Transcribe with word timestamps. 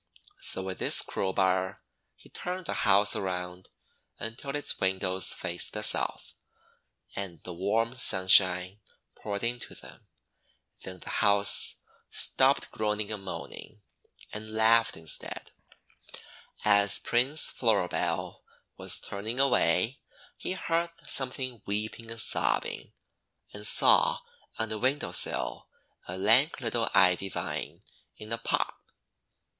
So 0.39 0.63
with 0.63 0.79
his 0.79 1.03
crowbar 1.03 1.83
he 2.15 2.27
turned 2.29 2.65
the 2.65 2.73
House 2.89 3.15
around 3.15 3.69
until 4.17 4.55
its 4.55 4.79
windows 4.79 5.31
faced 5.31 5.73
the 5.73 5.83
South 5.83 6.33
and 7.15 7.39
the 7.43 7.53
warm 7.53 7.93
sunshine 7.95 8.79
poured 9.13 9.43
into 9.43 9.75
them. 9.75 10.07
Then 10.81 11.01
the 11.01 11.11
House 11.21 11.81
stopped 12.09 12.71
groaning 12.71 13.11
and 13.11 13.23
moaning, 13.23 13.83
and 14.33 14.49
laughed 14.51 14.97
instead. 14.97 15.51
As 16.65 16.97
Prince 16.97 17.51
Floribel 17.51 18.43
was 18.77 18.99
turning 19.01 19.39
away, 19.39 19.99
he 20.35 20.53
heard 20.53 20.89
something 21.05 21.61
weeping 21.67 22.09
and 22.09 22.19
sobbing, 22.19 22.91
and 23.53 23.67
saw 23.67 24.21
on 24.57 24.71
a 24.71 24.79
window 24.79 25.11
sill 25.11 25.69
a 26.07 26.17
lank 26.17 26.59
little 26.59 26.89
Ivy 26.95 27.29
vine 27.29 27.81
in 28.17 28.31
a 28.33 28.39
pot. 28.39 28.73